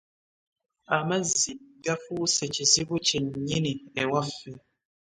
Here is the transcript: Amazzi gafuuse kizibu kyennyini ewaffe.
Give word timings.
Amazzi 0.97 1.51
gafuuse 1.83 2.43
kizibu 2.53 2.95
kyennyini 3.07 3.73
ewaffe. 4.01 4.51